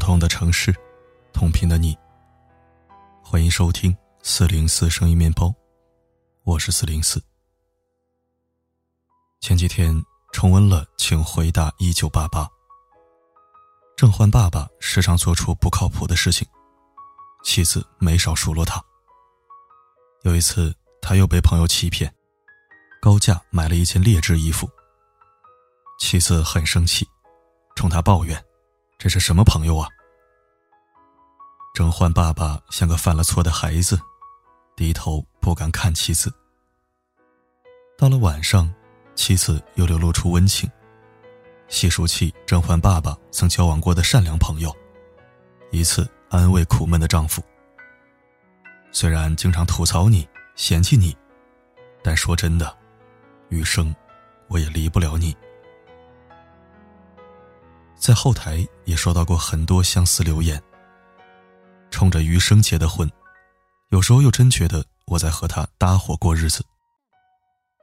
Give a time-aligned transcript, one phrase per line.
[0.00, 0.74] 同的城市，
[1.32, 1.96] 同频的你。
[3.22, 5.54] 欢迎收听四零四声音面包，
[6.42, 7.22] 我是四零四。
[9.40, 9.94] 前几天
[10.32, 12.44] 重温了《请回答一九八八》，
[13.94, 16.48] 郑焕爸爸时常做出不靠谱的事情，
[17.44, 18.82] 妻子没少数落他。
[20.22, 22.12] 有一次，他又被朋友欺骗，
[23.00, 24.68] 高价买了一件劣质衣服。
[26.00, 27.06] 妻子很生气，
[27.76, 28.42] 冲他抱怨。
[29.00, 29.88] 这是什么朋友啊？
[31.72, 33.98] 郑焕爸爸像个犯了错的孩子，
[34.76, 36.30] 低头不敢看妻子。
[37.96, 38.70] 到了晚上，
[39.14, 40.70] 妻子又流露出温情，
[41.68, 44.70] 细数起郑焕爸爸曾交往过的善良朋友，
[45.70, 47.42] 一次安慰苦闷的丈夫。
[48.92, 51.16] 虽然经常吐槽你、嫌弃你，
[52.02, 52.76] 但说真的，
[53.48, 53.96] 余生
[54.48, 55.34] 我也离不了你。
[58.00, 60.60] 在后台也收到过很多相似留言。
[61.90, 63.08] 冲着余生结的婚，
[63.90, 66.64] 有时候又真觉得我在和他搭伙过日子。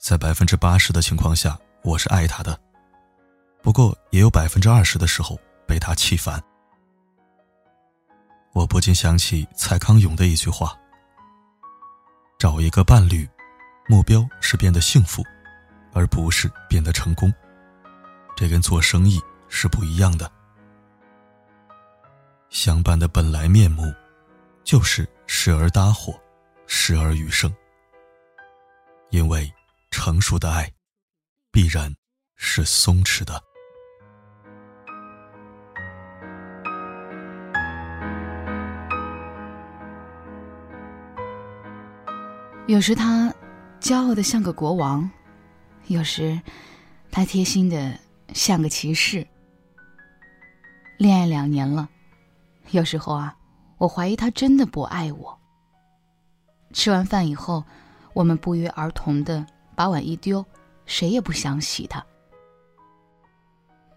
[0.00, 2.58] 在百分之八十的情况下，我是爱他的，
[3.62, 6.42] 不过也有百分之二十的时候被他气烦。
[8.54, 10.74] 我不禁想起蔡康永的一句话
[12.38, 13.28] ：“找一个伴侣，
[13.86, 15.22] 目标是变得幸福，
[15.92, 17.30] 而不是变得成功。”
[18.34, 19.20] 这跟做生意。
[19.48, 20.30] 是不一样的。
[22.48, 23.92] 相伴的本来面目，
[24.64, 26.18] 就是时而搭伙，
[26.66, 27.52] 时而余生。
[29.10, 29.52] 因为
[29.90, 30.70] 成熟的爱，
[31.50, 31.94] 必然
[32.36, 33.42] 是松弛的。
[42.66, 43.32] 有时他
[43.80, 45.08] 骄傲的像个国王，
[45.86, 46.40] 有时
[47.12, 47.96] 他贴心的
[48.34, 49.26] 像个骑士。
[50.98, 51.88] 恋爱两年了，
[52.70, 53.36] 有时候啊，
[53.76, 55.38] 我怀疑他真的不爱我。
[56.72, 57.62] 吃完饭以后，
[58.14, 60.44] 我们不约而同的把碗一丢，
[60.86, 62.02] 谁也不想洗它。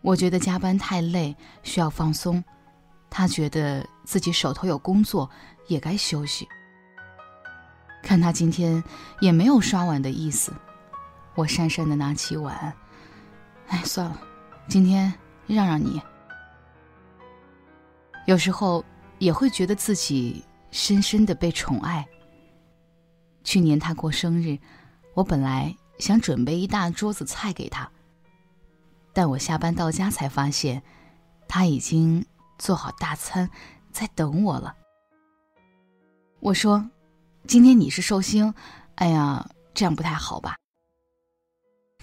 [0.02, 2.44] 我觉得加班太累，需要放松；
[3.10, 5.30] 他觉得自己手头有工作，
[5.68, 6.48] 也该休息。
[8.04, 8.84] 看他今天
[9.22, 10.54] 也没有刷碗的意思，
[11.36, 12.74] 我讪讪的拿起碗，
[13.68, 14.20] 哎，算了，
[14.68, 15.14] 今天
[15.48, 16.02] 让让你。
[18.30, 18.86] 有时候
[19.18, 22.08] 也会觉得自己深深的被宠爱。
[23.44, 24.56] 去年他过生日，
[25.16, 27.90] 我本来想准备一大桌子菜给他，
[29.14, 30.84] 但我下班到家才发现，
[31.48, 32.24] 他已经
[32.60, 33.50] 做好大餐
[33.92, 34.76] 在等我了。
[36.40, 36.88] 我说
[37.50, 38.54] ：“今天你是寿星，
[38.94, 40.56] 哎呀，这样不太好吧？”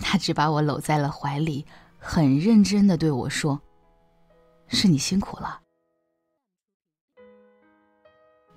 [0.03, 1.65] 他只把我搂在了怀里，
[2.01, 3.63] 很认真的对我说
[4.67, 5.61] ：“是你辛苦了。”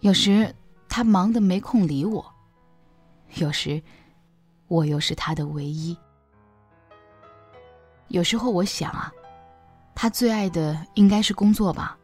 [0.01, 0.55] 有时
[0.87, 2.25] 他忙得没空理我，
[3.35, 3.81] 有时
[4.67, 5.97] 我又是他的唯一。
[8.07, 9.11] 有时候我想啊，
[9.93, 11.97] 他最爱的应该是工作吧，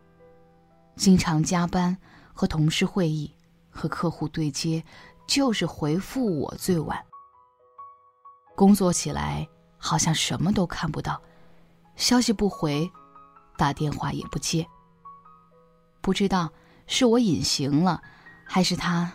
[0.97, 1.97] 经常加班，
[2.33, 3.33] 和同事会议，
[3.69, 4.83] 和客户对接，
[5.25, 7.01] 就是回复我最晚。
[8.55, 9.47] 工作起来
[9.77, 11.19] 好像什么都看不到，
[11.95, 12.91] 消息不回，
[13.57, 14.67] 打电话也不接，
[16.01, 16.51] 不知道。
[16.87, 18.01] 是我隐形了，
[18.43, 19.11] 还是他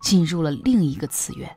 [0.00, 1.56] 进入了另一个次元？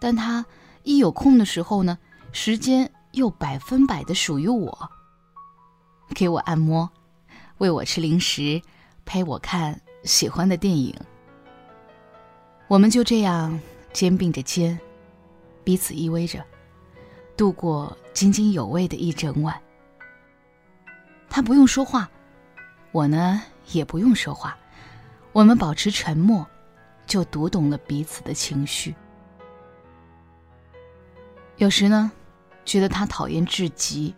[0.00, 0.44] 但他
[0.82, 1.98] 一有空的时候呢，
[2.32, 4.90] 时间又百分百的属于我，
[6.14, 6.90] 给我按摩，
[7.58, 8.60] 喂我吃零食，
[9.04, 10.94] 陪我看喜欢的电影。
[12.68, 13.60] 我们就这样
[13.92, 14.80] 肩并着肩，
[15.62, 16.42] 彼此依偎着，
[17.36, 19.60] 度过津津有味的一整晚。
[21.28, 22.10] 他不用说话。
[22.92, 23.42] 我呢
[23.72, 24.56] 也不用说话，
[25.32, 26.46] 我们保持沉默，
[27.06, 28.94] 就读懂了彼此的情绪。
[31.56, 32.12] 有时呢，
[32.66, 34.14] 觉得他讨厌至极；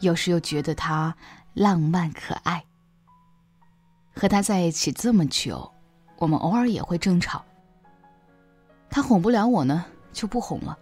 [0.00, 1.16] 有时又觉得他
[1.54, 2.62] 浪漫可爱。
[4.14, 5.72] 和他在一起这么久，
[6.18, 7.42] 我们偶尔也会争吵。
[8.90, 10.78] 他哄不了我呢，就不哄了，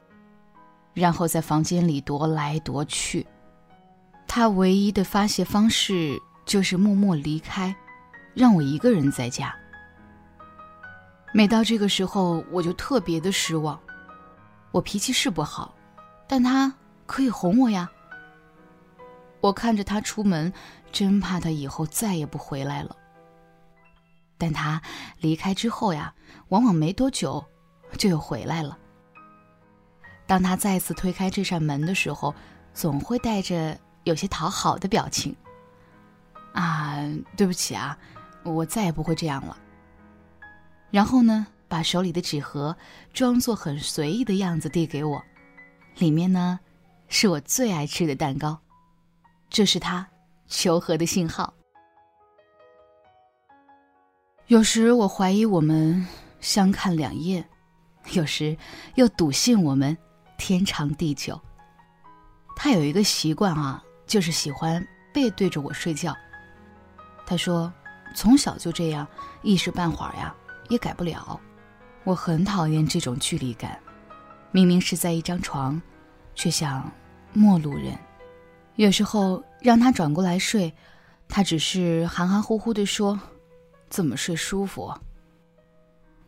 [0.95, 3.25] 然后在房间里踱来踱去。
[4.27, 6.21] 他唯一的发泄方式。
[6.45, 7.75] 就是默默离开，
[8.35, 9.55] 让我一个人在家。
[11.33, 13.79] 每到这个时候，我就特别的失望。
[14.71, 15.75] 我脾气是不好，
[16.29, 16.73] 但他
[17.07, 17.91] 可以哄我呀。
[19.41, 20.53] 我看着他出门，
[20.91, 22.97] 真怕他以后再也不回来了。
[24.39, 24.81] 但他
[25.19, 26.13] 离开之后呀，
[26.49, 27.45] 往往没多久
[27.99, 28.79] 就又回来了。
[30.27, 32.35] 当他再次推开这扇门的时候，
[32.73, 35.35] 总会带着有些讨好的表情。
[36.55, 36.97] 啊，
[37.37, 37.99] 对不起啊，
[38.43, 39.59] 我再也不会这样了。
[40.91, 42.75] 然后呢，把手里的纸盒
[43.13, 45.23] 装作很随意的样子递给我，
[45.99, 46.59] 里面呢，
[47.09, 48.57] 是我最爱吃的蛋糕，
[49.51, 50.09] 这是他
[50.47, 51.53] 求和的信号。
[54.47, 56.07] 有时我怀疑我们
[56.39, 57.45] 相看两厌，
[58.13, 58.57] 有时
[58.95, 59.97] 又笃信我们
[60.39, 61.41] 天长地久。
[62.55, 66.15] 他有一个习惯啊，就是喜欢背对着我睡觉。
[67.27, 67.73] 他说，
[68.15, 69.07] 从小就这样，
[69.43, 70.35] 一时半会儿呀
[70.69, 71.41] 也改不了。
[72.05, 73.79] 我很讨厌这种距离感，
[74.51, 75.81] 明明是在一张床，
[76.35, 76.91] 却像
[77.33, 77.99] 陌路人。
[78.77, 80.73] 有时候让他转过来睡，
[81.29, 83.19] 他只是含含糊糊地说。
[83.91, 84.93] 怎么睡舒服？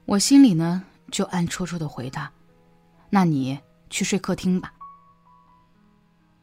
[0.05, 2.31] 我心里呢就暗戳戳的回答
[3.11, 3.59] ：“那你
[3.91, 4.73] 去睡客厅吧。”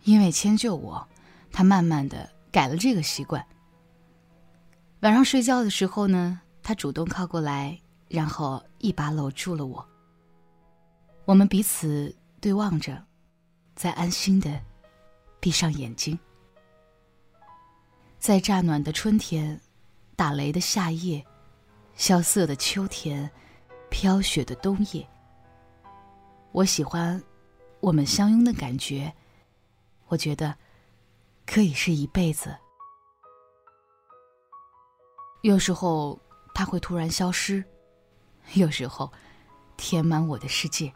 [0.04, 1.08] 因为迁就我，
[1.50, 3.46] 他慢慢的改了这个习惯。
[5.04, 7.78] 晚上睡觉的时候呢，他主动靠过来，
[8.08, 9.86] 然后一把搂住了我。
[11.26, 13.04] 我们彼此对望着，
[13.76, 14.58] 再安心的
[15.42, 16.18] 闭上眼睛，
[18.18, 19.60] 在乍暖的春天。
[20.16, 21.26] 打雷的夏夜，
[21.96, 23.30] 萧瑟的秋天，
[23.90, 25.06] 飘雪的冬夜。
[26.52, 27.22] 我喜欢
[27.82, 29.12] 我们相拥的感觉，
[30.08, 30.56] 我觉得
[31.48, 32.56] 可以是一辈子。
[35.44, 36.20] 有时候
[36.54, 37.64] 他会突然消失，
[38.56, 39.10] 有时候
[39.78, 40.92] 填满我的世界。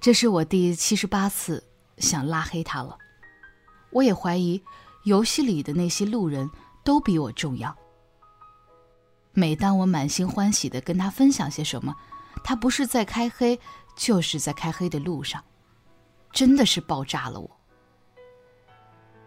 [0.00, 1.62] 这是我第七十八次
[1.98, 2.96] 想拉黑他了。
[3.90, 4.62] 我也怀疑
[5.04, 6.48] 游戏里的那些路人。
[6.82, 7.76] 都比我重要。
[9.32, 11.94] 每当我满心欢喜的跟他分享些什么，
[12.42, 13.60] 他不是在开黑，
[13.94, 15.44] 就是在开黑的路上，
[16.32, 17.50] 真的是爆炸了我。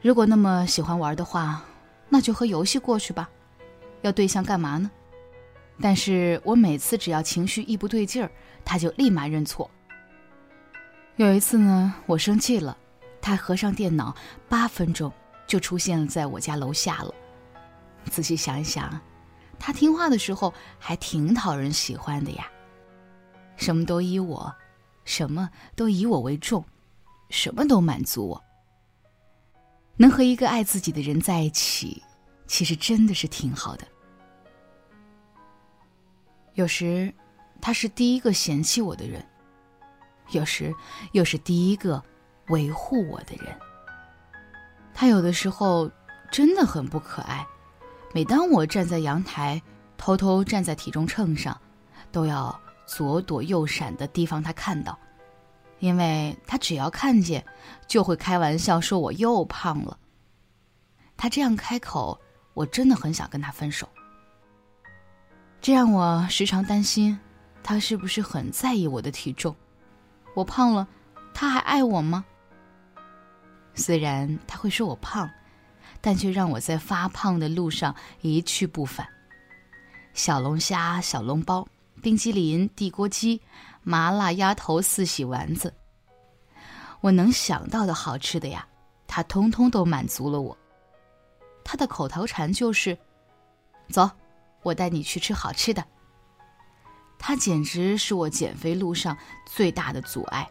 [0.02, 1.64] 如果那么喜欢玩的话，
[2.10, 3.30] 那就和游戏过去吧，
[4.04, 4.90] 要对象干嘛呢？
[5.82, 8.30] 但是我每次只要情绪一不对劲儿，
[8.64, 9.70] 他就立马认错。
[11.16, 12.78] 有一次呢，我生气了，
[13.20, 14.16] 他合上电脑，
[14.48, 15.12] 八分钟
[15.48, 17.14] 就出现在我家楼下了。
[18.12, 19.00] 仔细想一想，
[19.58, 22.48] 他听话的时候还挺讨人喜欢的呀。
[23.56, 24.54] 什么都依我，
[25.06, 26.64] 什么都以我为重，
[27.30, 28.44] 什么都满足我。
[29.96, 32.02] 能和一个爱自己的人在一起，
[32.48, 33.88] 其实真的是挺好的。
[36.56, 37.12] 有时，
[37.60, 39.20] 他是第一个嫌弃我的人；
[40.32, 40.74] 有时，
[41.14, 42.02] 又是第一个
[42.50, 43.58] 维护我的人。
[44.94, 45.90] 他有的时候
[46.32, 47.46] 真的很不可爱。
[48.14, 49.60] 每当我站在阳台，
[49.98, 51.60] 偷偷站在体重秤上，
[52.12, 54.96] 都要左躲右闪的提防他看到，
[55.80, 57.44] 因为他只要看见，
[57.88, 59.98] 就会开玩笑说我又胖了。
[61.18, 62.22] 他这样开口，
[62.54, 63.90] 我真的很想跟他分手。
[65.64, 67.18] 这让我时常担心，
[67.64, 69.56] 他是不是很在意我的体重？
[70.36, 70.86] 我胖了，
[71.34, 72.26] 他还爱我吗？
[73.74, 75.28] 虽然他会说我胖。
[76.02, 79.08] 但却让我在发胖的路上一去不返。
[80.14, 81.66] 小龙虾、小笼包、
[82.02, 83.42] 冰激凌、地锅鸡、
[83.84, 85.74] 麻辣鸭头、四喜丸子，
[87.00, 88.68] 我能想到的好吃的呀，
[89.08, 90.58] 他通通都满足了我。
[91.64, 92.98] 他的口头禅就是
[93.90, 94.10] ：“走，
[94.64, 95.86] 我带你去吃好吃的。”
[97.20, 100.48] 他简直是我减肥路上最大的阻碍。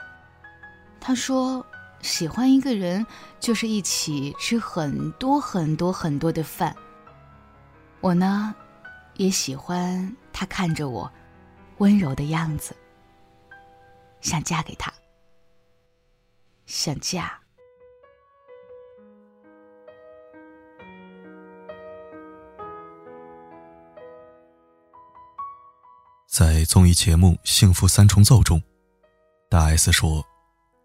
[1.00, 1.64] 他说。
[2.02, 3.06] 喜欢一个人，
[3.38, 6.74] 就是一起吃很多很多很多的饭。
[8.00, 8.52] 我呢，
[9.14, 11.08] 也喜欢他看着我
[11.78, 12.76] 温柔的样子，
[14.20, 14.92] 想嫁给他，
[16.66, 17.41] 想嫁。
[26.32, 28.62] 在综艺节目《幸福三重奏》中，
[29.50, 30.26] 大 S 说。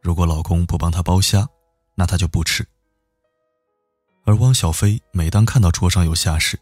[0.02, 1.48] 如果老公不帮她剥虾，
[1.96, 2.68] 那她就不吃。
[4.26, 6.60] 而汪小菲每当看到桌上有虾时，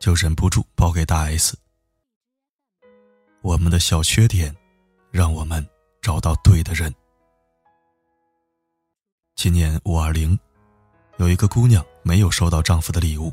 [0.00, 1.58] 就忍不住剥给大 S。
[3.42, 4.56] 我们的小缺点，
[5.10, 5.68] 让我们
[6.00, 6.94] 找到对的人。
[9.36, 10.38] 今年五二零，
[11.18, 13.30] 有一个姑娘没有收到丈夫的礼物，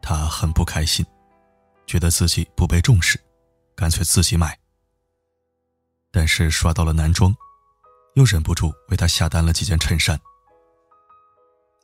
[0.00, 1.04] 她很不开心，
[1.88, 3.20] 觉得自己不被重视，
[3.76, 4.58] 干脆自己买。
[6.10, 7.36] 但是刷到了男装。
[8.16, 10.18] 又忍不住为他下单了几件衬衫。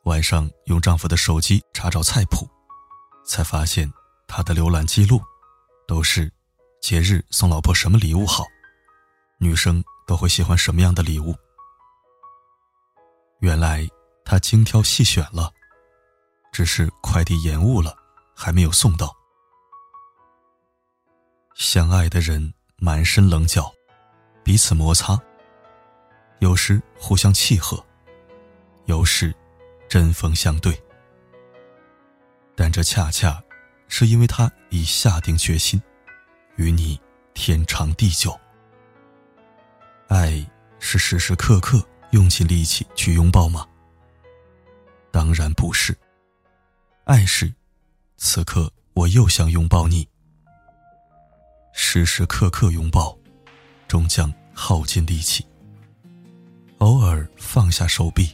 [0.05, 2.49] 晚上用丈夫的手机查找菜谱，
[3.23, 3.87] 才发现
[4.27, 5.21] 他的浏览记录
[5.87, 6.33] 都是
[6.81, 8.43] 节日送老婆什么礼物好，
[9.37, 11.35] 女生都会喜欢什么样的礼物。
[13.41, 13.87] 原来
[14.25, 15.53] 他精挑细选了，
[16.51, 17.95] 只是快递延误了，
[18.35, 19.15] 还没有送到。
[21.55, 23.71] 相爱的人满身棱角，
[24.43, 25.19] 彼此摩擦，
[26.39, 27.83] 有时互相契合，
[28.85, 29.33] 有时
[29.87, 30.77] 针锋相对。
[32.55, 33.41] 但这恰恰
[33.87, 35.81] 是因为他已下定决心，
[36.55, 36.99] 与你
[37.33, 38.37] 天长地久。
[40.07, 40.45] 爱
[40.79, 43.67] 是时时刻刻用尽力气去拥抱吗？
[45.11, 45.95] 当然不是。
[47.05, 47.53] 爱是，
[48.17, 50.07] 此刻我又想拥抱你。
[51.73, 53.17] 时时刻刻拥抱，
[53.87, 55.45] 终将耗尽力气。
[56.77, 58.29] 偶尔放下手臂，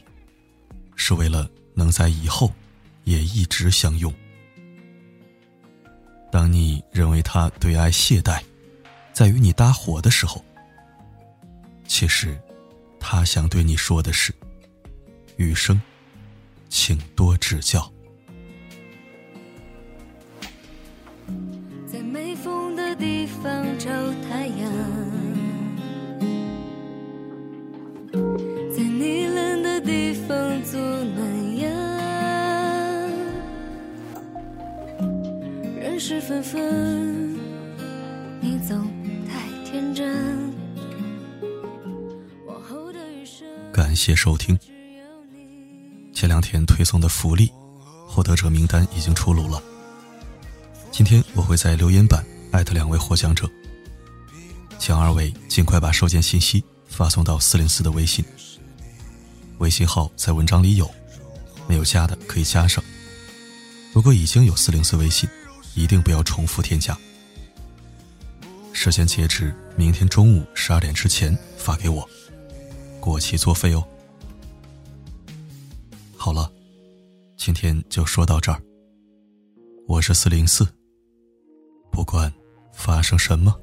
[0.94, 2.52] 是为了能在以后
[3.04, 4.12] 也一直相拥。
[6.30, 8.42] 当你认为他对爱懈怠，
[9.12, 10.44] 在与你搭伙的时候，
[11.86, 12.38] 其实
[13.00, 14.34] 他想对你说的是：
[15.36, 15.80] 余生，
[16.68, 17.90] 请多指教。
[36.00, 37.38] 是纷纷，
[38.40, 38.90] 你总
[39.28, 40.50] 太天真。
[43.70, 44.58] 感谢收听。
[46.14, 47.52] 前两天推送的福利
[48.08, 49.62] 获得者名单已经出炉了。
[50.90, 53.46] 今天我会在留言板艾特两位获奖者，
[54.78, 58.24] 请二位尽快把收件信息发送到四零四的微信。
[59.58, 60.90] 微信号在文章里有，
[61.68, 62.82] 没有加的可以加上。
[63.92, 65.28] 如果已经有四零四微信。
[65.74, 66.96] 一定不要重复添加。
[68.72, 72.08] 时间截止明天中午十二点之前发给我，
[73.00, 73.86] 过期作废哦。
[76.16, 76.50] 好了，
[77.36, 78.62] 今天就说到这儿。
[79.86, 80.66] 我是四零四，
[81.90, 82.32] 不管
[82.72, 83.54] 发生什么，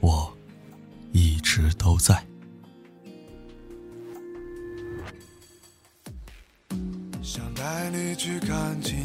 [0.00, 0.32] 我
[1.12, 2.24] 一直都在。
[7.22, 9.04] 想带你去看晴